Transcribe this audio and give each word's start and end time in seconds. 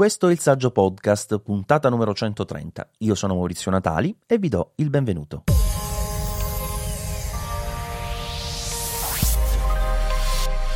Questo 0.00 0.28
è 0.28 0.32
il 0.32 0.38
Saggio 0.38 0.70
Podcast, 0.70 1.40
puntata 1.40 1.90
numero 1.90 2.14
130. 2.14 2.88
Io 3.00 3.14
sono 3.14 3.34
Maurizio 3.34 3.70
Natali 3.70 4.16
e 4.26 4.38
vi 4.38 4.48
do 4.48 4.70
il 4.76 4.88
benvenuto. 4.88 5.44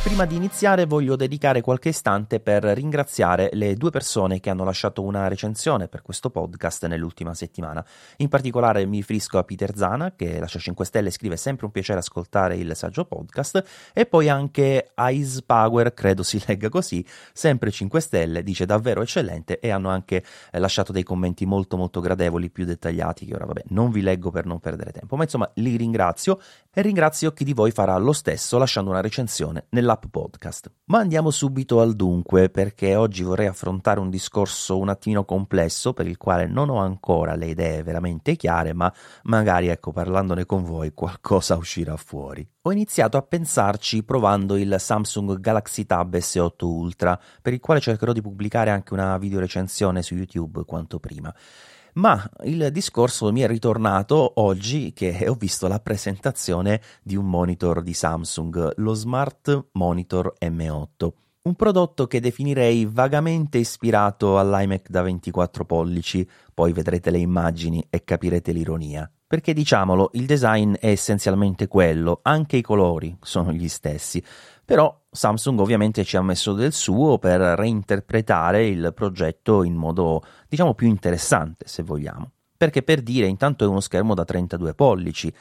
Prima 0.05 0.25
di 0.25 0.35
iniziare 0.35 0.85
voglio 0.85 1.15
dedicare 1.15 1.61
qualche 1.61 1.89
istante 1.89 2.39
per 2.39 2.63
ringraziare 2.63 3.49
le 3.53 3.73
due 3.73 3.89
persone 3.89 4.39
che 4.39 4.51
hanno 4.51 4.63
lasciato 4.63 5.01
una 5.01 5.27
recensione 5.27 5.87
per 5.87 6.03
questo 6.03 6.29
podcast 6.29 6.85
nell'ultima 6.85 7.33
settimana. 7.33 7.83
In 8.17 8.29
particolare 8.29 8.85
mi 8.85 8.97
riferisco 8.97 9.39
a 9.39 9.43
Peter 9.43 9.75
Zana 9.75 10.13
che 10.15 10.39
lascia 10.39 10.59
5 10.59 10.85
stelle 10.85 11.07
e 11.07 11.11
scrive 11.11 11.37
sempre 11.37 11.65
un 11.65 11.71
piacere 11.71 11.99
ascoltare 11.99 12.55
il 12.55 12.75
saggio 12.75 13.05
podcast 13.05 13.91
e 13.93 14.05
poi 14.05 14.29
anche 14.29 14.91
Ice 14.95 15.41
Power, 15.43 15.91
credo 15.95 16.21
si 16.21 16.41
legga 16.45 16.69
così, 16.69 17.03
sempre 17.33 17.71
5 17.71 17.99
stelle, 17.99 18.43
dice 18.43 18.67
davvero 18.67 19.01
eccellente 19.01 19.59
e 19.59 19.71
hanno 19.71 19.89
anche 19.89 20.23
eh, 20.51 20.59
lasciato 20.59 20.91
dei 20.91 21.03
commenti 21.03 21.47
molto 21.47 21.77
molto 21.77 21.99
gradevoli, 21.99 22.51
più 22.51 22.63
dettagliati 22.65 23.25
che 23.25 23.33
ora 23.33 23.45
vabbè 23.45 23.63
non 23.69 23.89
vi 23.89 24.01
leggo 24.01 24.29
per 24.29 24.45
non 24.45 24.59
perdere 24.59 24.91
tempo, 24.91 25.15
ma 25.15 25.23
insomma 25.23 25.49
li 25.55 25.75
ringrazio 25.75 26.39
e 26.71 26.83
ringrazio 26.83 27.31
chi 27.31 27.43
di 27.43 27.53
voi 27.53 27.71
farà 27.71 27.97
lo 27.97 28.13
stesso 28.13 28.59
lasciando 28.59 28.91
una 28.91 29.01
recensione 29.01 29.65
nella 29.69 29.93
Up 29.95 30.09
Podcast. 30.09 30.69
Ma 30.85 30.99
andiamo 30.99 31.31
subito 31.31 31.79
al 31.79 31.95
dunque, 31.95 32.49
perché 32.49 32.95
oggi 32.95 33.23
vorrei 33.23 33.47
affrontare 33.47 34.01
un 34.01 34.09
discorso 34.09 34.77
un 34.77 34.89
attimino 34.89 35.23
complesso 35.23 35.93
per 35.93 36.05
il 36.05 36.17
quale 36.17 36.47
non 36.47 36.69
ho 36.69 36.79
ancora 36.79 37.35
le 37.35 37.47
idee 37.47 37.81
veramente 37.81 38.35
chiare, 38.35 38.73
ma 38.73 38.93
magari 39.23 39.69
ecco 39.69 39.93
parlandone 39.93 40.45
con 40.45 40.63
voi 40.63 40.91
qualcosa 40.93 41.55
uscirà 41.55 41.95
fuori. 41.95 42.45
Ho 42.63 42.71
iniziato 42.71 43.15
a 43.15 43.21
pensarci 43.21 44.03
provando 44.03 44.57
il 44.57 44.75
Samsung 44.77 45.39
Galaxy 45.39 45.85
Tab 45.85 46.13
S8 46.13 46.65
Ultra, 46.65 47.17
per 47.41 47.53
il 47.53 47.61
quale 47.61 47.79
cercherò 47.79 48.11
di 48.11 48.21
pubblicare 48.21 48.71
anche 48.71 48.93
una 48.93 49.17
video 49.17 49.39
recensione 49.39 50.01
su 50.01 50.13
YouTube 50.15 50.65
quanto 50.65 50.99
prima. 50.99 51.33
Ma 51.95 52.29
il 52.43 52.69
discorso 52.73 53.31
mi 53.31 53.39
è 53.39 53.47
ritornato 53.47 54.33
oggi 54.41 54.91
che 54.91 55.25
ho 55.29 55.35
visto 55.35 55.69
la 55.69 55.79
presentazione 55.79 56.81
di 57.01 57.15
un 57.15 57.29
monitor 57.29 57.81
di 57.81 57.93
Samsung, 57.93 58.73
lo 58.75 58.93
Smart 58.93 59.67
Monitor 59.71 60.33
M8. 60.41 61.09
Un 61.43 61.55
prodotto 61.55 62.05
che 62.07 62.19
definirei 62.19 62.85
vagamente 62.85 63.59
ispirato 63.59 64.37
all'iMac 64.37 64.89
da 64.89 65.03
24 65.03 65.63
pollici, 65.63 66.27
poi 66.53 66.73
vedrete 66.73 67.11
le 67.11 67.19
immagini 67.19 67.85
e 67.89 68.03
capirete 68.03 68.51
l'ironia. 68.51 69.09
Perché 69.25 69.53
diciamolo, 69.53 70.09
il 70.13 70.25
design 70.25 70.73
è 70.73 70.89
essenzialmente 70.89 71.67
quello, 71.67 72.19
anche 72.23 72.57
i 72.57 72.61
colori 72.61 73.15
sono 73.21 73.53
gli 73.53 73.69
stessi. 73.69 74.21
Però 74.65 75.04
Samsung 75.15 75.59
ovviamente 75.59 76.03
ci 76.03 76.17
ha 76.17 76.21
messo 76.21 76.53
del 76.53 76.73
suo 76.73 77.17
per 77.17 77.39
reinterpretare 77.39 78.67
il 78.67 78.91
progetto 78.93 79.63
in 79.63 79.73
modo, 79.73 80.21
diciamo, 80.47 80.73
più 80.75 80.87
interessante, 80.87 81.65
se 81.67 81.81
vogliamo. 81.81 82.31
Perché 82.57 82.83
per 82.83 83.01
dire, 83.01 83.25
intanto 83.25 83.63
è 83.63 83.67
uno 83.67 83.79
schermo 83.79 84.13
da 84.13 84.23
32 84.23 84.73
pollici 84.75 85.33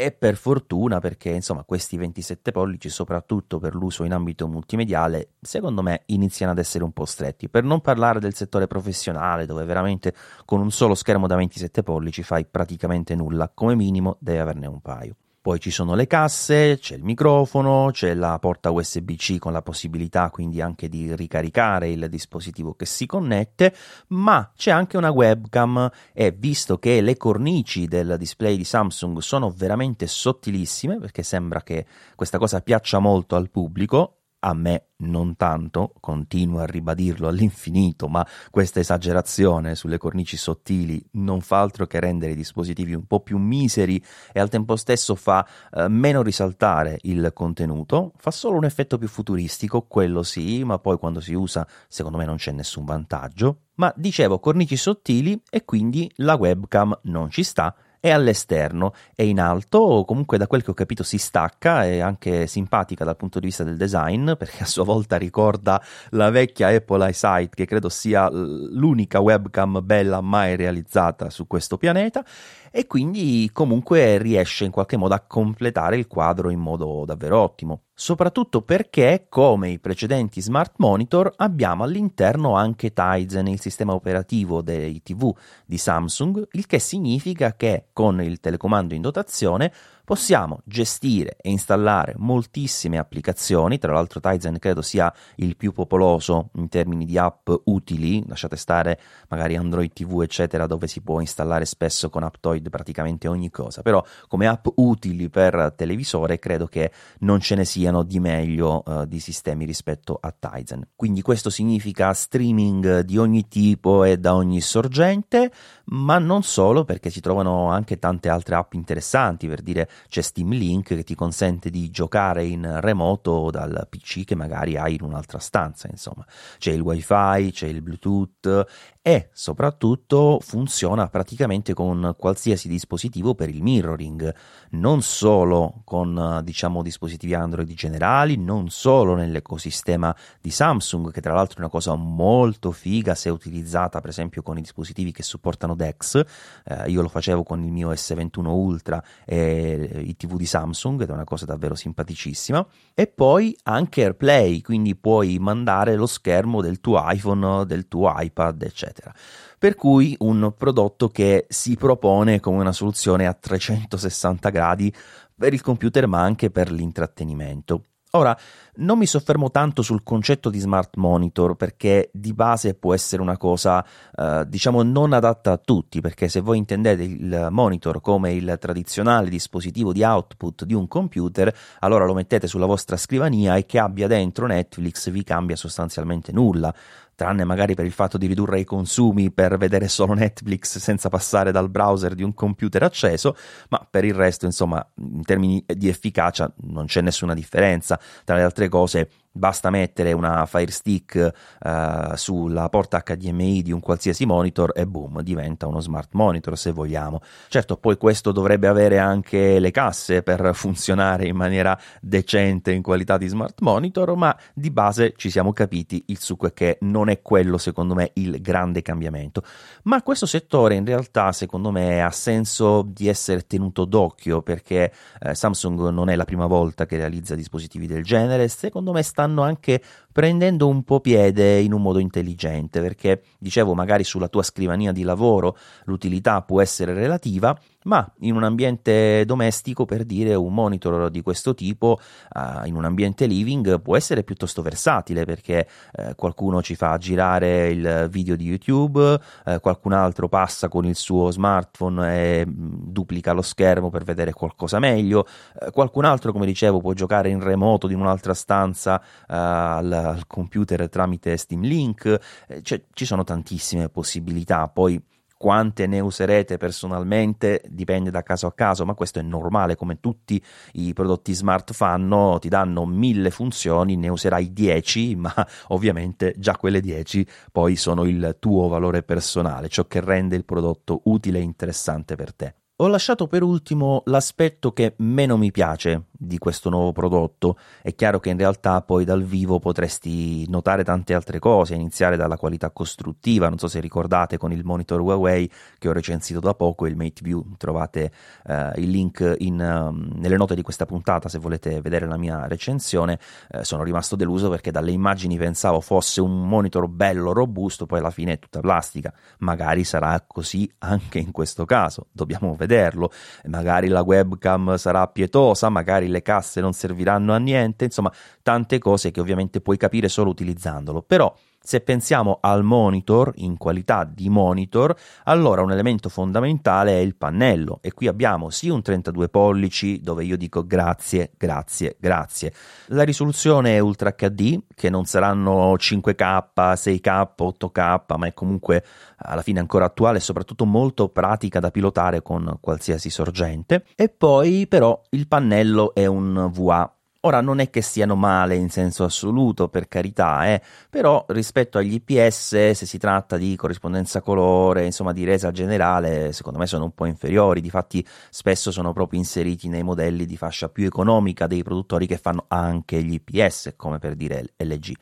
e 0.00 0.12
per 0.12 0.36
fortuna 0.36 1.00
perché 1.00 1.30
insomma 1.30 1.64
questi 1.64 1.96
27 1.96 2.52
pollici 2.52 2.88
soprattutto 2.88 3.58
per 3.58 3.74
l'uso 3.74 4.04
in 4.04 4.12
ambito 4.12 4.46
multimediale 4.46 5.30
secondo 5.40 5.82
me 5.82 6.02
iniziano 6.06 6.52
ad 6.52 6.58
essere 6.58 6.84
un 6.84 6.92
po' 6.92 7.04
stretti. 7.04 7.48
Per 7.48 7.64
non 7.64 7.80
parlare 7.80 8.20
del 8.20 8.34
settore 8.34 8.68
professionale 8.68 9.44
dove 9.44 9.64
veramente 9.64 10.14
con 10.44 10.60
un 10.60 10.70
solo 10.70 10.94
schermo 10.94 11.26
da 11.26 11.34
27 11.34 11.82
pollici 11.82 12.22
fai 12.22 12.46
praticamente 12.46 13.16
nulla. 13.16 13.50
Come 13.52 13.74
minimo 13.74 14.16
devi 14.20 14.38
averne 14.38 14.68
un 14.68 14.80
paio 14.80 15.16
poi 15.48 15.60
ci 15.60 15.70
sono 15.70 15.94
le 15.94 16.06
casse, 16.06 16.76
c'è 16.78 16.96
il 16.96 17.02
microfono, 17.02 17.88
c'è 17.90 18.12
la 18.12 18.38
porta 18.38 18.70
USB-C 18.70 19.38
con 19.38 19.50
la 19.50 19.62
possibilità 19.62 20.28
quindi 20.28 20.60
anche 20.60 20.90
di 20.90 21.16
ricaricare 21.16 21.88
il 21.88 22.10
dispositivo 22.10 22.74
che 22.74 22.84
si 22.84 23.06
connette, 23.06 23.74
ma 24.08 24.52
c'è 24.54 24.70
anche 24.70 24.98
una 24.98 25.08
webcam. 25.08 25.90
E 26.12 26.32
visto 26.32 26.78
che 26.78 27.00
le 27.00 27.16
cornici 27.16 27.86
del 27.86 28.16
display 28.18 28.58
di 28.58 28.64
Samsung 28.64 29.20
sono 29.20 29.48
veramente 29.48 30.06
sottilissime, 30.06 30.98
perché 30.98 31.22
sembra 31.22 31.62
che 31.62 31.86
questa 32.14 32.36
cosa 32.36 32.60
piaccia 32.60 32.98
molto 32.98 33.34
al 33.34 33.48
pubblico, 33.48 34.17
a 34.40 34.54
me 34.54 34.88
non 34.98 35.36
tanto, 35.36 35.94
continuo 36.00 36.60
a 36.60 36.66
ribadirlo 36.66 37.28
all'infinito, 37.28 38.08
ma 38.08 38.26
questa 38.50 38.80
esagerazione 38.80 39.74
sulle 39.74 39.98
cornici 39.98 40.36
sottili 40.36 41.04
non 41.12 41.40
fa 41.40 41.60
altro 41.60 41.86
che 41.86 42.00
rendere 42.00 42.32
i 42.32 42.36
dispositivi 42.36 42.94
un 42.94 43.06
po' 43.06 43.20
più 43.20 43.38
miseri 43.38 44.02
e 44.32 44.40
al 44.40 44.48
tempo 44.48 44.76
stesso 44.76 45.14
fa 45.14 45.46
eh, 45.72 45.88
meno 45.88 46.22
risaltare 46.22 46.98
il 47.02 47.30
contenuto, 47.32 48.12
fa 48.16 48.30
solo 48.30 48.56
un 48.56 48.64
effetto 48.64 48.98
più 48.98 49.08
futuristico, 49.08 49.82
quello 49.82 50.22
sì, 50.22 50.64
ma 50.64 50.78
poi 50.78 50.98
quando 50.98 51.20
si 51.20 51.34
usa 51.34 51.66
secondo 51.88 52.18
me 52.18 52.24
non 52.24 52.36
c'è 52.36 52.52
nessun 52.52 52.84
vantaggio. 52.84 53.60
Ma 53.78 53.92
dicevo 53.94 54.40
cornici 54.40 54.76
sottili 54.76 55.40
e 55.48 55.64
quindi 55.64 56.10
la 56.16 56.34
webcam 56.34 56.98
non 57.02 57.30
ci 57.30 57.44
sta 57.44 57.72
è 58.00 58.10
all'esterno, 58.10 58.94
è 59.14 59.22
in 59.22 59.40
alto, 59.40 60.04
comunque 60.06 60.38
da 60.38 60.46
quel 60.46 60.62
che 60.62 60.70
ho 60.70 60.74
capito 60.74 61.02
si 61.02 61.18
stacca, 61.18 61.84
è 61.84 61.98
anche 61.98 62.46
simpatica 62.46 63.04
dal 63.04 63.16
punto 63.16 63.40
di 63.40 63.46
vista 63.46 63.64
del 63.64 63.76
design, 63.76 64.32
perché 64.38 64.62
a 64.62 64.66
sua 64.66 64.84
volta 64.84 65.16
ricorda 65.16 65.82
la 66.10 66.30
vecchia 66.30 66.68
Apple 66.68 67.08
iSight, 67.10 67.54
che 67.54 67.66
credo 67.66 67.88
sia 67.88 68.28
l'unica 68.30 69.20
webcam 69.20 69.80
bella 69.82 70.20
mai 70.20 70.56
realizzata 70.56 71.30
su 71.30 71.46
questo 71.46 71.76
pianeta, 71.76 72.24
e 72.70 72.86
quindi 72.86 73.48
comunque 73.52 74.18
riesce 74.18 74.64
in 74.64 74.70
qualche 74.70 74.96
modo 74.96 75.14
a 75.14 75.20
completare 75.20 75.96
il 75.96 76.06
quadro 76.06 76.50
in 76.50 76.60
modo 76.60 77.04
davvero 77.04 77.40
ottimo. 77.40 77.82
Soprattutto 77.94 78.62
perché, 78.62 79.26
come 79.28 79.70
i 79.70 79.80
precedenti 79.80 80.40
smart 80.40 80.74
monitor, 80.76 81.32
abbiamo 81.36 81.82
all'interno 81.82 82.54
anche 82.54 82.92
Tizen, 82.92 83.48
il 83.48 83.60
sistema 83.60 83.92
operativo 83.92 84.62
dei 84.62 85.02
TV 85.02 85.34
di 85.66 85.78
Samsung, 85.78 86.46
il 86.52 86.66
che 86.66 86.78
significa 86.78 87.54
che 87.56 87.86
con 87.92 88.22
il 88.22 88.38
telecomando 88.38 88.94
in 88.94 89.00
dotazione 89.00 89.72
possiamo 90.08 90.60
gestire 90.64 91.36
e 91.38 91.50
installare 91.50 92.14
moltissime 92.16 92.96
applicazioni, 92.96 93.76
tra 93.76 93.92
l'altro 93.92 94.20
Tizen 94.20 94.58
credo 94.58 94.80
sia 94.80 95.12
il 95.34 95.54
più 95.54 95.70
popoloso 95.72 96.48
in 96.54 96.70
termini 96.70 97.04
di 97.04 97.18
app 97.18 97.50
utili, 97.64 98.24
lasciate 98.26 98.56
stare 98.56 98.98
magari 99.28 99.56
Android 99.56 99.92
TV 99.92 100.22
eccetera 100.22 100.66
dove 100.66 100.86
si 100.86 101.02
può 101.02 101.20
installare 101.20 101.66
spesso 101.66 102.08
con 102.08 102.22
Aptoid 102.22 102.70
praticamente 102.70 103.28
ogni 103.28 103.50
cosa, 103.50 103.82
però 103.82 104.02
come 104.28 104.46
app 104.46 104.68
utili 104.76 105.28
per 105.28 105.74
televisore 105.76 106.38
credo 106.38 106.68
che 106.68 106.90
non 107.18 107.40
ce 107.40 107.56
ne 107.56 107.66
siano 107.66 108.02
di 108.02 108.18
meglio 108.18 108.82
uh, 108.86 109.04
di 109.04 109.20
sistemi 109.20 109.66
rispetto 109.66 110.18
a 110.18 110.32
Tizen. 110.32 110.88
Quindi 110.96 111.20
questo 111.20 111.50
significa 111.50 112.14
streaming 112.14 113.00
di 113.00 113.18
ogni 113.18 113.46
tipo 113.46 114.04
e 114.04 114.16
da 114.16 114.34
ogni 114.34 114.62
sorgente, 114.62 115.52
ma 115.90 116.18
non 116.18 116.42
solo 116.42 116.84
perché 116.84 117.10
si 117.10 117.20
trovano 117.20 117.68
anche 117.68 117.98
tante 117.98 118.30
altre 118.30 118.54
app 118.54 118.72
interessanti, 118.72 119.46
per 119.46 119.60
dire 119.60 119.86
c'è 120.08 120.22
Steam 120.22 120.52
Link 120.52 120.88
che 120.88 121.04
ti 121.04 121.14
consente 121.14 121.70
di 121.70 121.90
giocare 121.90 122.44
in 122.44 122.80
remoto 122.80 123.50
dal 123.50 123.86
PC 123.88 124.24
che 124.24 124.34
magari 124.34 124.76
hai 124.76 124.94
in 124.94 125.02
un'altra 125.02 125.38
stanza, 125.38 125.88
insomma. 125.90 126.24
C'è 126.58 126.72
il 126.72 126.80
wifi, 126.80 127.50
c'è 127.52 127.66
il 127.66 127.82
bluetooth 127.82 128.66
e 129.08 129.30
soprattutto 129.32 130.38
funziona 130.38 131.08
praticamente 131.08 131.72
con 131.72 132.14
qualsiasi 132.18 132.68
dispositivo 132.68 133.34
per 133.34 133.48
il 133.48 133.62
mirroring, 133.62 134.34
non 134.72 135.00
solo 135.00 135.80
con 135.84 136.42
diciamo 136.44 136.82
dispositivi 136.82 137.32
Android 137.32 137.72
generali, 137.72 138.36
non 138.36 138.68
solo 138.68 139.14
nell'ecosistema 139.14 140.14
di 140.42 140.50
Samsung, 140.50 141.10
che 141.10 141.22
tra 141.22 141.32
l'altro 141.32 141.56
è 141.56 141.60
una 141.60 141.70
cosa 141.70 141.94
molto 141.94 142.70
figa 142.70 143.14
se 143.14 143.30
utilizzata 143.30 144.02
per 144.02 144.10
esempio 144.10 144.42
con 144.42 144.58
i 144.58 144.60
dispositivi 144.60 145.10
che 145.10 145.22
supportano 145.22 145.74
DeX, 145.74 146.22
eh, 146.66 146.90
io 146.90 147.00
lo 147.00 147.08
facevo 147.08 147.44
con 147.44 147.64
il 147.64 147.72
mio 147.72 147.90
S21 147.90 148.46
Ultra 148.48 149.02
e 149.24 150.02
i 150.04 150.16
TV 150.18 150.36
di 150.36 150.44
Samsung 150.44 151.00
ed 151.00 151.08
è 151.08 151.12
una 151.12 151.24
cosa 151.24 151.46
davvero 151.46 151.74
simpaticissima, 151.74 152.66
e 152.92 153.06
poi 153.06 153.56
anche 153.62 154.02
AirPlay, 154.02 154.60
quindi 154.60 154.94
puoi 154.96 155.38
mandare 155.38 155.96
lo 155.96 156.06
schermo 156.06 156.60
del 156.60 156.78
tuo 156.80 157.02
iPhone, 157.08 157.64
del 157.64 157.88
tuo 157.88 158.12
iPad, 158.14 158.64
eccetera 158.64 158.96
eccetera. 158.98 159.14
Per 159.58 159.74
cui 159.74 160.14
un 160.20 160.52
prodotto 160.56 161.08
che 161.08 161.46
si 161.48 161.76
propone 161.76 162.40
come 162.40 162.58
una 162.58 162.72
soluzione 162.72 163.26
a 163.26 163.32
360 163.32 164.50
gradi 164.50 164.92
per 165.36 165.52
il 165.52 165.62
computer 165.62 166.06
ma 166.06 166.20
anche 166.20 166.50
per 166.50 166.70
l'intrattenimento. 166.70 167.84
Ora, 168.12 168.36
non 168.76 168.96
mi 168.96 169.04
soffermo 169.04 169.50
tanto 169.50 169.82
sul 169.82 170.02
concetto 170.02 170.48
di 170.48 170.58
smart 170.58 170.96
monitor 170.96 171.56
perché 171.56 172.08
di 172.10 172.32
base 172.32 172.72
può 172.72 172.94
essere 172.94 173.20
una 173.20 173.36
cosa, 173.36 173.84
eh, 174.16 174.44
diciamo, 174.48 174.82
non 174.82 175.12
adatta 175.12 175.52
a 175.52 175.58
tutti, 175.58 176.00
perché 176.00 176.28
se 176.28 176.40
voi 176.40 176.56
intendete 176.56 177.02
il 177.02 177.48
monitor 177.50 178.00
come 178.00 178.32
il 178.32 178.56
tradizionale 178.58 179.28
dispositivo 179.28 179.92
di 179.92 180.02
output 180.02 180.64
di 180.64 180.72
un 180.72 180.88
computer, 180.88 181.54
allora 181.80 182.06
lo 182.06 182.14
mettete 182.14 182.46
sulla 182.46 182.64
vostra 182.64 182.96
scrivania 182.96 183.56
e 183.56 183.66
che 183.66 183.78
abbia 183.78 184.06
dentro 184.06 184.46
Netflix 184.46 185.10
vi 185.10 185.22
cambia 185.22 185.56
sostanzialmente 185.56 186.32
nulla 186.32 186.74
tranne 187.18 187.42
magari 187.42 187.74
per 187.74 187.84
il 187.84 187.90
fatto 187.90 188.16
di 188.16 188.28
ridurre 188.28 188.60
i 188.60 188.64
consumi 188.64 189.32
per 189.32 189.58
vedere 189.58 189.88
solo 189.88 190.14
Netflix 190.14 190.78
senza 190.78 191.08
passare 191.08 191.50
dal 191.50 191.68
browser 191.68 192.14
di 192.14 192.22
un 192.22 192.32
computer 192.32 192.84
acceso, 192.84 193.36
ma 193.70 193.84
per 193.90 194.04
il 194.04 194.14
resto, 194.14 194.46
insomma, 194.46 194.88
in 194.98 195.24
termini 195.24 195.64
di 195.66 195.88
efficacia 195.88 196.48
non 196.66 196.86
c'è 196.86 197.00
nessuna 197.00 197.34
differenza. 197.34 197.98
Tra 198.22 198.36
le 198.36 198.42
altre 198.42 198.68
cose, 198.68 199.10
basta 199.38 199.70
mettere 199.70 200.12
una 200.12 200.44
Fire 200.46 200.70
Stick 200.70 201.32
uh, 201.60 202.14
sulla 202.16 202.68
porta 202.68 203.02
HDMI 203.04 203.62
di 203.62 203.72
un 203.72 203.80
qualsiasi 203.80 204.26
monitor 204.26 204.72
e 204.74 204.86
boom, 204.86 205.22
diventa 205.22 205.66
uno 205.66 205.80
smart 205.80 206.10
monitor 206.12 206.58
se 206.58 206.72
vogliamo. 206.72 207.20
Certo, 207.48 207.76
poi 207.76 207.96
questo 207.96 208.32
dovrebbe 208.32 208.66
avere 208.66 208.98
anche 208.98 209.58
le 209.58 209.70
casse 209.70 210.22
per 210.22 210.50
funzionare 210.54 211.26
in 211.26 211.36
maniera 211.36 211.78
decente 212.00 212.72
in 212.72 212.82
qualità 212.82 213.16
di 213.16 213.28
smart 213.28 213.60
monitor, 213.60 214.14
ma 214.16 214.36
di 214.52 214.70
base 214.70 215.14
ci 215.16 215.30
siamo 215.30 215.52
capiti, 215.52 216.04
il 216.08 216.18
succo 216.18 216.48
è 216.48 216.52
che 216.52 216.78
non 216.80 217.08
è 217.08 217.22
quello 217.22 217.58
secondo 217.58 217.94
me 217.94 218.10
il 218.14 218.40
grande 218.40 218.82
cambiamento. 218.82 219.42
Ma 219.84 220.02
questo 220.02 220.26
settore 220.26 220.74
in 220.74 220.84
realtà 220.84 221.32
secondo 221.32 221.70
me 221.70 222.02
ha 222.02 222.10
senso 222.10 222.82
di 222.82 223.08
essere 223.08 223.46
tenuto 223.46 223.84
d'occhio 223.84 224.42
perché 224.42 224.92
eh, 225.20 225.34
Samsung 225.34 225.88
non 225.90 226.08
è 226.08 226.16
la 226.16 226.24
prima 226.24 226.46
volta 226.46 226.86
che 226.86 226.96
realizza 226.96 227.34
dispositivi 227.34 227.86
del 227.86 228.02
genere, 228.02 228.48
secondo 228.48 228.92
me 228.92 229.02
stanno 229.28 229.42
anche 229.42 229.80
prendendo 230.10 230.66
un 230.66 230.82
po' 230.82 231.00
piede 231.00 231.60
in 231.60 231.72
un 231.72 231.82
modo 231.82 232.00
intelligente, 232.00 232.80
perché 232.80 233.22
dicevo 233.38 233.74
magari 233.74 234.02
sulla 234.02 234.26
tua 234.28 234.42
scrivania 234.42 234.90
di 234.90 235.02
lavoro 235.02 235.56
l'utilità 235.84 236.42
può 236.42 236.60
essere 236.60 236.94
relativa, 236.94 237.56
ma 237.88 238.08
in 238.20 238.36
un 238.36 238.44
ambiente 238.44 239.24
domestico, 239.24 239.86
per 239.86 240.04
dire, 240.04 240.34
un 240.34 240.52
monitor 240.52 241.10
di 241.10 241.22
questo 241.22 241.54
tipo 241.54 241.98
uh, 242.34 242.66
in 242.66 242.76
un 242.76 242.84
ambiente 242.84 243.24
living 243.24 243.80
può 243.80 243.96
essere 243.96 244.22
piuttosto 244.22 244.60
versatile 244.60 245.24
perché 245.24 245.66
uh, 245.96 246.14
qualcuno 246.14 246.60
ci 246.62 246.76
fa 246.76 246.96
girare 246.98 247.70
il 247.70 248.08
video 248.10 248.36
di 248.36 248.44
YouTube, 248.44 249.18
uh, 249.46 249.60
qualcun 249.60 249.94
altro 249.94 250.28
passa 250.28 250.68
con 250.68 250.84
il 250.84 250.96
suo 250.96 251.30
smartphone 251.30 252.14
e 252.14 252.46
mm, 252.46 252.74
duplica 252.84 253.32
lo 253.32 253.42
schermo 253.42 253.88
per 253.88 254.04
vedere 254.04 254.34
qualcosa 254.34 254.78
meglio, 254.78 255.26
qualcun 255.72 256.04
altro, 256.04 256.30
come 256.30 256.44
dicevo, 256.44 256.80
può 256.80 256.92
giocare 256.92 257.30
in 257.30 257.42
remoto 257.42 257.88
in 257.88 257.98
un'altra 257.98 258.34
stanza 258.34 259.02
al, 259.26 259.90
al, 259.90 260.26
computer 260.26 260.90
tramite 260.90 261.38
Steam 261.38 261.62
Link, 261.62 262.18
cioè, 262.60 262.82
ci 262.92 263.06
sono 263.06 263.24
tantissime 263.24 263.88
possibilità. 263.88 264.68
Poi 264.68 265.02
quante 265.38 265.86
ne 265.86 266.00
userete 266.00 266.58
personalmente 266.58 267.62
dipende 267.68 268.10
da 268.10 268.22
caso 268.22 268.46
a 268.46 268.52
caso, 268.52 268.84
ma 268.84 268.94
questo 268.94 269.20
è 269.20 269.22
normale, 269.22 269.76
come 269.76 270.00
tutti 270.00 270.42
i 270.72 270.92
prodotti 270.92 271.32
smart 271.32 271.72
fanno, 271.72 272.38
ti 272.38 272.48
danno 272.48 272.84
mille 272.84 273.30
funzioni, 273.30 273.96
ne 273.96 274.08
userai 274.08 274.52
10, 274.52 275.16
ma 275.16 275.32
ovviamente 275.68 276.34
già 276.36 276.56
quelle 276.56 276.80
10 276.80 277.26
poi 277.52 277.76
sono 277.76 278.04
il 278.04 278.36
tuo 278.40 278.68
valore 278.68 279.02
personale, 279.02 279.68
ciò 279.68 279.86
che 279.86 280.00
rende 280.00 280.36
il 280.36 280.44
prodotto 280.44 281.02
utile 281.04 281.38
e 281.38 281.42
interessante 281.42 282.16
per 282.16 282.34
te. 282.34 282.54
Ho 282.80 282.86
lasciato 282.86 283.26
per 283.26 283.42
ultimo 283.42 284.02
l'aspetto 284.06 284.72
che 284.72 284.94
meno 284.98 285.36
mi 285.36 285.50
piace 285.50 286.07
di 286.20 286.36
questo 286.38 286.68
nuovo 286.68 286.90
prodotto. 286.90 287.56
È 287.80 287.94
chiaro 287.94 288.18
che 288.18 288.30
in 288.30 288.36
realtà 288.36 288.82
poi 288.82 289.04
dal 289.04 289.22
vivo 289.22 289.60
potresti 289.60 290.48
notare 290.50 290.82
tante 290.82 291.14
altre 291.14 291.38
cose, 291.38 291.74
iniziare 291.74 292.16
dalla 292.16 292.36
qualità 292.36 292.70
costruttiva. 292.70 293.48
Non 293.48 293.58
so 293.58 293.68
se 293.68 293.78
ricordate 293.78 294.36
con 294.36 294.52
il 294.52 294.64
monitor 294.64 295.00
Huawei 295.00 295.50
che 295.78 295.88
ho 295.88 295.92
recensito 295.92 296.40
da 296.40 296.54
poco, 296.54 296.86
il 296.86 296.96
MateView. 296.96 297.54
Trovate 297.56 298.10
uh, 298.44 298.52
il 298.80 298.90
link 298.90 299.36
in, 299.38 299.60
um, 299.60 300.10
nelle 300.16 300.36
note 300.36 300.56
di 300.56 300.62
questa 300.62 300.86
puntata 300.86 301.28
se 301.28 301.38
volete 301.38 301.80
vedere 301.80 302.06
la 302.06 302.16
mia 302.16 302.46
recensione. 302.48 303.18
Uh, 303.52 303.62
sono 303.62 303.84
rimasto 303.84 304.16
deluso 304.16 304.50
perché 304.50 304.72
dalle 304.72 304.90
immagini 304.90 305.38
pensavo 305.38 305.80
fosse 305.80 306.20
un 306.20 306.48
monitor 306.48 306.88
bello, 306.88 307.32
robusto, 307.32 307.86
poi 307.86 308.00
alla 308.00 308.10
fine 308.10 308.32
è 308.32 308.38
tutta 308.40 308.58
plastica. 308.58 309.12
Magari 309.38 309.84
sarà 309.84 310.20
così 310.26 310.68
anche 310.78 311.20
in 311.20 311.30
questo 311.30 311.64
caso. 311.64 312.06
Dobbiamo 312.10 312.56
vederlo, 312.56 313.12
magari 313.44 313.86
la 313.86 314.02
webcam 314.02 314.76
sarà 314.76 315.06
pietosa, 315.06 315.68
magari 315.68 316.07
le 316.08 316.22
casse 316.22 316.60
non 316.60 316.72
serviranno 316.72 317.32
a 317.32 317.38
niente, 317.38 317.84
insomma 317.84 318.12
tante 318.42 318.78
cose 318.78 319.10
che 319.10 319.20
ovviamente 319.20 319.60
puoi 319.60 319.76
capire 319.76 320.08
solo 320.08 320.30
utilizzandolo, 320.30 321.02
però 321.02 321.32
se 321.68 321.82
pensiamo 321.82 322.38
al 322.40 322.64
monitor 322.64 323.30
in 323.34 323.58
qualità 323.58 324.04
di 324.10 324.30
monitor, 324.30 324.96
allora 325.24 325.60
un 325.60 325.70
elemento 325.70 326.08
fondamentale 326.08 326.92
è 326.92 327.00
il 327.00 327.14
pannello 327.14 327.80
e 327.82 327.92
qui 327.92 328.06
abbiamo 328.06 328.48
sì 328.48 328.70
un 328.70 328.80
32 328.80 329.28
pollici 329.28 330.00
dove 330.00 330.24
io 330.24 330.38
dico 330.38 330.64
grazie, 330.66 331.32
grazie, 331.36 331.98
grazie. 332.00 332.54
La 332.86 333.02
risoluzione 333.02 333.76
è 333.76 333.80
Ultra 333.80 334.12
HD 334.12 334.60
che 334.74 334.88
non 334.88 335.04
saranno 335.04 335.74
5K, 335.74 336.44
6K, 336.54 337.28
8K, 337.36 338.16
ma 338.16 338.26
è 338.26 338.32
comunque 338.32 338.82
alla 339.18 339.42
fine 339.42 339.60
ancora 339.60 339.84
attuale 339.84 340.16
e 340.16 340.22
soprattutto 340.22 340.64
molto 340.64 341.10
pratica 341.10 341.60
da 341.60 341.70
pilotare 341.70 342.22
con 342.22 342.56
qualsiasi 342.62 343.10
sorgente. 343.10 343.84
E 343.94 344.08
poi 344.08 344.66
però 344.68 344.98
il 345.10 345.28
pannello 345.28 345.92
è 345.92 346.06
un 346.06 346.48
VA 346.50 346.97
Ora 347.22 347.40
non 347.40 347.58
è 347.58 347.68
che 347.68 347.82
siano 347.82 348.14
male 348.14 348.54
in 348.54 348.70
senso 348.70 349.02
assoluto, 349.02 349.68
per 349.68 349.88
carità, 349.88 350.46
eh, 350.46 350.62
però 350.88 351.24
rispetto 351.30 351.76
agli 351.78 351.94
IPS, 351.94 352.70
se 352.70 352.74
si 352.74 352.96
tratta 352.96 353.36
di 353.36 353.56
corrispondenza 353.56 354.20
colore, 354.20 354.84
insomma 354.84 355.12
di 355.12 355.24
resa 355.24 355.50
generale, 355.50 356.32
secondo 356.32 356.60
me 356.60 356.66
sono 356.66 356.84
un 356.84 356.94
po' 356.94 357.06
inferiori. 357.06 357.60
Difatti, 357.60 358.06
spesso 358.30 358.70
sono 358.70 358.92
proprio 358.92 359.18
inseriti 359.18 359.66
nei 359.68 359.82
modelli 359.82 360.26
di 360.26 360.36
fascia 360.36 360.68
più 360.68 360.86
economica 360.86 361.48
dei 361.48 361.64
produttori 361.64 362.06
che 362.06 362.18
fanno 362.18 362.44
anche 362.46 363.02
gli 363.02 363.14
IPS, 363.14 363.72
come 363.74 363.98
per 363.98 364.14
dire 364.14 364.52
LG. 364.56 364.92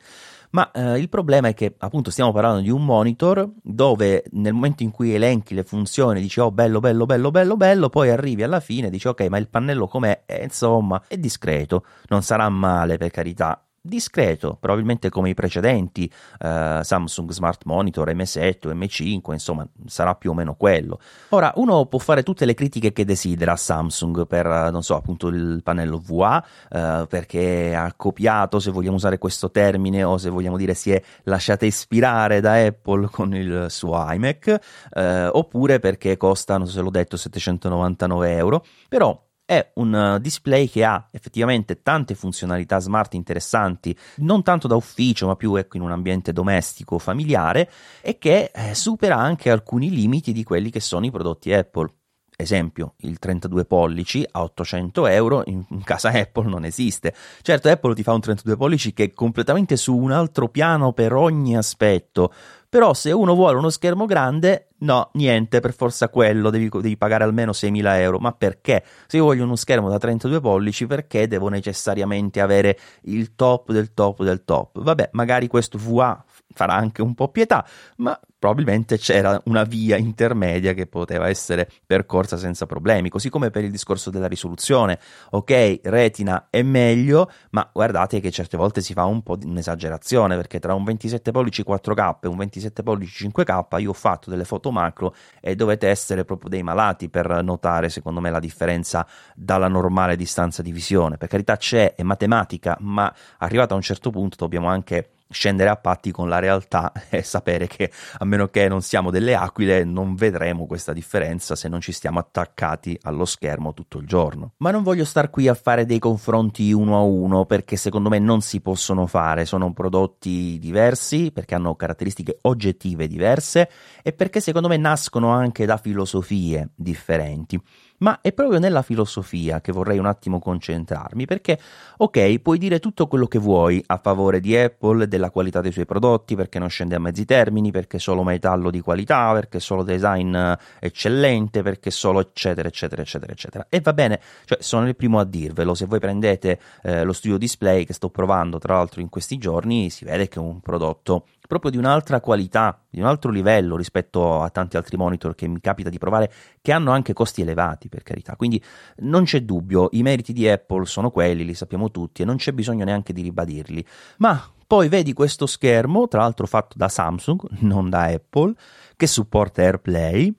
Ma 0.51 0.71
eh, 0.71 0.97
il 0.99 1.09
problema 1.09 1.49
è 1.49 1.53
che 1.53 1.75
appunto 1.77 2.09
stiamo 2.09 2.31
parlando 2.31 2.61
di 2.61 2.69
un 2.69 2.83
monitor 2.85 3.49
dove 3.61 4.23
nel 4.31 4.53
momento 4.53 4.83
in 4.83 4.91
cui 4.91 5.13
elenchi 5.13 5.53
le 5.53 5.63
funzioni 5.63 6.21
dici 6.21 6.39
oh 6.39 6.51
bello 6.51 6.79
bello 6.79 7.05
bello 7.05 7.31
bello 7.31 7.57
bello, 7.57 7.89
poi 7.89 8.09
arrivi 8.09 8.43
alla 8.43 8.59
fine 8.59 8.87
e 8.87 8.89
dici 8.89 9.07
ok 9.07 9.27
ma 9.27 9.37
il 9.37 9.49
pannello 9.49 9.87
com'è? 9.87 10.23
E, 10.25 10.43
insomma 10.43 11.03
è 11.07 11.17
discreto, 11.17 11.85
non 12.07 12.21
sarà 12.23 12.47
male 12.49 12.97
per 12.97 13.11
carità, 13.11 13.61
discreto, 13.81 14.57
probabilmente 14.59 15.09
come 15.09 15.29
i 15.29 15.33
precedenti 15.33 16.11
uh, 16.39 16.81
Samsung 16.81 17.31
Smart 17.31 17.63
Monitor 17.65 18.09
M7 18.09 18.67
o 18.67 18.73
M5, 18.73 19.31
insomma, 19.31 19.67
sarà 19.85 20.15
più 20.15 20.31
o 20.31 20.33
meno 20.33 20.55
quello. 20.55 20.99
Ora, 21.29 21.51
uno 21.55 21.85
può 21.85 21.99
fare 21.99 22.23
tutte 22.23 22.45
le 22.45 22.53
critiche 22.53 22.91
che 22.91 23.05
desidera 23.05 23.53
a 23.53 23.55
Samsung 23.55 24.27
per, 24.27 24.45
non 24.71 24.83
so, 24.83 24.95
appunto 24.95 25.27
il 25.27 25.61
pannello 25.63 26.01
VA, 26.03 26.43
uh, 26.69 27.07
perché 27.07 27.75
ha 27.75 27.93
copiato, 27.95 28.59
se 28.59 28.71
vogliamo 28.71 28.95
usare 28.95 29.17
questo 29.17 29.51
termine, 29.51 30.03
o 30.03 30.17
se 30.17 30.29
vogliamo 30.29 30.57
dire 30.57 30.73
si 30.73 30.91
è 30.91 31.01
lasciata 31.23 31.65
ispirare 31.65 32.41
da 32.41 32.53
Apple 32.65 33.09
con 33.09 33.33
il 33.35 33.67
suo 33.69 34.05
iMac, 34.09 34.59
uh, 34.93 34.99
oppure 35.31 35.79
perché 35.79 36.17
costa, 36.17 36.57
non 36.57 36.67
so 36.67 36.73
se 36.73 36.81
l'ho 36.81 36.89
detto, 36.89 37.17
799 37.17 38.35
euro, 38.35 38.65
però 38.87 39.25
è 39.47 39.71
un 39.75 39.93
uh, 39.93 40.19
display 40.19 40.67
che 40.67 40.83
ha 40.83 41.07
effettivamente 41.09 41.81
tante 41.81 42.15
funzionalità 42.15 42.79
smart 42.79 43.13
interessanti, 43.13 43.97
non 44.17 44.43
tanto 44.43 44.67
da 44.67 44.75
ufficio, 44.75 45.25
ma 45.25 45.37
più 45.37 45.55
ecco, 45.55 45.77
in 45.77 45.83
un 45.83 45.91
ambiente 45.91 46.33
domestico, 46.33 46.99
familiare, 46.99 47.71
e 48.01 48.17
che 48.17 48.51
eh, 48.53 48.75
supera 48.75 49.15
anche 49.15 49.49
alcuni 49.49 49.89
limiti 49.89 50.33
di 50.33 50.43
quelli 50.43 50.69
che 50.69 50.81
sono 50.81 51.05
i 51.05 51.11
prodotti 51.11 51.53
Apple. 51.53 51.93
Esempio, 52.39 52.95
il 52.97 53.19
32 53.19 53.65
pollici 53.65 54.27
a 54.29 54.43
800 54.43 55.07
euro 55.07 55.43
in 55.47 55.81
casa 55.83 56.09
Apple 56.11 56.49
non 56.49 56.65
esiste. 56.65 57.15
Certo, 57.41 57.69
Apple 57.69 57.95
ti 57.95 58.03
fa 58.03 58.13
un 58.13 58.19
32 58.19 58.57
pollici 58.57 58.93
che 58.93 59.05
è 59.05 59.13
completamente 59.13 59.77
su 59.77 59.95
un 59.95 60.11
altro 60.11 60.49
piano 60.49 60.91
per 60.91 61.13
ogni 61.13 61.57
aspetto, 61.57 62.31
però 62.69 62.93
se 62.93 63.11
uno 63.11 63.33
vuole 63.33 63.57
uno 63.57 63.69
schermo 63.69 64.05
grande, 64.05 64.67
no, 64.79 65.09
niente, 65.13 65.59
per 65.59 65.73
forza 65.73 66.09
quello, 66.09 66.49
devi, 66.49 66.69
devi 66.69 66.97
pagare 66.97 67.23
almeno 67.23 67.51
6.000 67.51 67.99
euro. 67.99 68.19
Ma 68.19 68.33
perché? 68.33 68.83
Se 69.07 69.17
io 69.17 69.23
voglio 69.23 69.43
uno 69.43 69.55
schermo 69.55 69.89
da 69.89 69.97
32 69.97 70.41
pollici, 70.41 70.85
perché 70.85 71.27
devo 71.27 71.47
necessariamente 71.47 72.41
avere 72.41 72.77
il 73.03 73.35
top 73.35 73.71
del 73.71 73.93
top 73.93 74.23
del 74.23 74.43
top? 74.43 74.81
Vabbè, 74.81 75.09
magari 75.13 75.47
questo 75.47 75.77
VA 75.81 76.23
farà 76.53 76.73
anche 76.73 77.01
un 77.01 77.13
po' 77.13 77.29
pietà, 77.29 77.65
ma 77.97 78.19
probabilmente 78.39 78.97
c'era 78.97 79.39
una 79.45 79.63
via 79.63 79.97
intermedia 79.97 80.73
che 80.73 80.85
poteva 80.85 81.27
essere 81.27 81.69
percorsa 81.85 82.37
senza 82.37 82.65
problemi, 82.65 83.09
così 83.09 83.29
come 83.29 83.49
per 83.49 83.63
il 83.63 83.71
discorso 83.71 84.09
della 84.09 84.27
risoluzione. 84.27 84.99
Ok, 85.31 85.81
retina 85.83 86.47
è 86.49 86.61
meglio, 86.61 87.31
ma 87.51 87.67
guardate 87.71 88.19
che 88.19 88.31
certe 88.31 88.57
volte 88.57 88.81
si 88.81 88.93
fa 88.93 89.05
un 89.05 89.23
po' 89.23 89.35
di 89.35 89.45
un'esagerazione, 89.45 90.35
perché 90.35 90.59
tra 90.59 90.73
un 90.73 90.83
27 90.83 91.31
pollici 91.31 91.63
4K 91.67 92.17
e 92.21 92.27
un 92.27 92.37
27 92.37 92.83
pollici 92.83 93.29
5K 93.29 93.79
io 93.79 93.89
ho 93.89 93.93
fatto 93.93 94.29
delle 94.29 94.45
foto 94.45 94.71
macro 94.71 95.15
e 95.41 95.55
dovete 95.55 95.87
essere 95.87 96.25
proprio 96.25 96.49
dei 96.49 96.63
malati 96.63 97.09
per 97.09 97.43
notare, 97.43 97.89
secondo 97.89 98.19
me, 98.19 98.29
la 98.29 98.39
differenza 98.39 99.05
dalla 99.35 99.67
normale 99.67 100.15
distanza 100.15 100.61
di 100.61 100.71
visione. 100.71 101.17
Per 101.17 101.27
carità 101.27 101.57
c'è, 101.57 101.95
è 101.95 102.03
matematica, 102.03 102.77
ma 102.81 103.13
arrivato 103.39 103.73
a 103.73 103.75
un 103.75 103.81
certo 103.81 104.09
punto 104.09 104.35
dobbiamo 104.37 104.67
anche 104.67 105.11
scendere 105.29 105.69
a 105.69 105.75
patti 105.75 106.11
con 106.11 106.29
la 106.29 106.39
realtà 106.39 106.91
e 107.09 107.23
sapere 107.23 107.67
che 107.67 107.91
a 108.17 108.25
meno 108.25 108.47
che 108.47 108.67
non 108.67 108.81
siamo 108.81 109.11
delle 109.11 109.35
aquile 109.35 109.83
non 109.83 110.15
vedremo 110.15 110.65
questa 110.65 110.93
differenza 110.93 111.55
se 111.55 111.67
non 111.67 111.81
ci 111.81 111.91
stiamo 111.91 112.19
attaccati 112.19 112.97
allo 113.03 113.25
schermo 113.25 113.73
tutto 113.73 113.99
il 113.99 114.07
giorno. 114.07 114.53
Ma 114.57 114.71
non 114.71 114.83
voglio 114.83 115.05
star 115.05 115.29
qui 115.29 115.47
a 115.47 115.53
fare 115.53 115.85
dei 115.85 115.99
confronti 115.99 116.71
uno 116.71 116.97
a 116.97 117.01
uno 117.01 117.45
perché 117.45 117.75
secondo 117.75 118.09
me 118.09 118.19
non 118.19 118.41
si 118.41 118.61
possono 118.61 119.05
fare, 119.07 119.45
sono 119.45 119.73
prodotti 119.73 120.57
diversi 120.59 121.31
perché 121.31 121.55
hanno 121.55 121.75
caratteristiche 121.75 122.39
oggettive 122.41 123.07
diverse 123.07 123.69
e 124.03 124.13
perché 124.13 124.39
secondo 124.39 124.67
me 124.67 124.77
nascono 124.77 125.29
anche 125.29 125.65
da 125.65 125.77
filosofie 125.77 126.69
differenti. 126.75 127.61
Ma 127.99 128.19
è 128.21 128.31
proprio 128.33 128.59
nella 128.59 128.81
filosofia 128.81 129.61
che 129.61 129.71
vorrei 129.71 129.97
un 129.97 130.05
attimo 130.05 130.39
concentrarmi, 130.39 131.25
perché 131.25 131.59
ok, 131.97 132.39
puoi 132.39 132.57
dire 132.57 132.79
tutto 132.79 133.07
quello 133.07 133.27
che 133.27 133.39
vuoi 133.39 133.83
a 133.85 133.97
favore 133.97 134.39
di 134.39 134.55
Apple, 134.55 135.07
della 135.07 135.31
qualità 135.31 135.61
dei 135.61 135.71
suoi 135.71 135.85
prodotti, 135.85 136.35
perché 136.35 136.59
non 136.59 136.69
scende 136.69 136.95
a 136.95 136.99
mezzi 136.99 137.25
termini, 137.25 137.71
perché 137.71 137.99
solo 137.99 138.23
metallo 138.23 138.69
di 138.69 138.81
qualità, 138.81 139.31
perché 139.33 139.59
solo 139.59 139.83
design 139.83 140.35
eh, 140.35 140.57
eccellente, 140.79 141.61
perché 141.63 141.89
solo 141.89 142.19
eccetera, 142.19 142.67
eccetera, 142.67 143.01
eccetera, 143.01 143.31
eccetera. 143.31 143.65
E 143.69 143.79
va 143.81 143.93
bene, 143.93 144.19
cioè 144.45 144.57
sono 144.61 144.87
il 144.87 144.95
primo 144.95 145.19
a 145.19 145.25
dirvelo, 145.25 145.73
se 145.73 145.85
voi 145.85 145.99
prendete 145.99 146.59
eh, 146.83 147.03
lo 147.03 147.13
studio 147.13 147.37
display 147.37 147.85
che 147.85 147.93
sto 147.93 148.09
provando 148.09 148.59
tra 148.59 148.75
l'altro 148.75 149.01
in 149.01 149.09
questi 149.09 149.37
giorni, 149.37 149.89
si 149.89 150.05
vede 150.05 150.27
che 150.27 150.39
è 150.39 150.41
un 150.41 150.59
prodotto 150.59 151.25
proprio 151.47 151.71
di 151.71 151.77
un'altra 151.77 152.19
qualità, 152.19 152.83
di 152.89 152.99
un 152.99 153.05
altro 153.05 153.31
livello 153.31 153.75
rispetto 153.77 154.41
a 154.41 154.49
tanti 154.49 154.77
altri 154.77 154.97
monitor 154.97 155.33
che 155.33 155.47
mi 155.47 155.59
capita 155.61 155.89
di 155.89 155.97
provare, 155.97 156.31
che 156.61 156.71
hanno 156.71 156.91
anche 156.91 157.13
costi 157.13 157.41
elevati, 157.41 157.89
per 157.89 158.03
carità. 158.03 158.35
Quindi 158.35 158.61
non 158.97 159.23
c'è 159.23 159.41
dubbio, 159.41 159.87
i 159.91 160.03
meriti 160.03 160.33
di 160.33 160.47
Apple 160.47 160.85
sono 160.85 161.09
quelli, 161.09 161.45
li 161.45 161.53
sappiamo 161.53 161.89
tutti 161.89 162.21
e 162.21 162.25
non 162.25 162.35
c'è 162.35 162.51
bisogno 162.51 162.83
neanche 162.83 163.13
di 163.13 163.21
ribadirli. 163.21 163.85
Ma 164.17 164.51
poi 164.67 164.89
vedi 164.89 165.13
questo 165.13 165.45
schermo, 165.45 166.09
tra 166.09 166.21
l'altro 166.21 166.45
fatto 166.45 166.77
da 166.77 166.89
Samsung, 166.89 167.41
non 167.63 167.89
da 167.89 168.03
Apple, 168.03 168.53
che 168.97 169.07
supporta 169.07 169.61
AirPlay, 169.61 170.35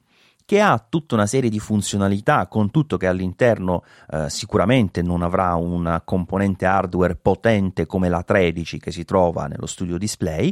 che 0.48 0.60
ha 0.60 0.82
tutta 0.86 1.14
una 1.14 1.26
serie 1.26 1.50
di 1.50 1.58
funzionalità, 1.58 2.46
con 2.46 2.70
tutto 2.70 2.96
che 2.96 3.06
all'interno 3.06 3.84
eh, 4.10 4.30
sicuramente 4.30 5.02
non 5.02 5.22
avrà 5.22 5.54
una 5.56 6.00
componente 6.00 6.64
hardware 6.64 7.16
potente 7.16 7.84
come 7.84 8.08
la 8.08 8.22
13 8.22 8.78
che 8.78 8.90
si 8.90 9.04
trova 9.04 9.46
nello 9.46 9.66
studio 9.66 9.98
display, 9.98 10.50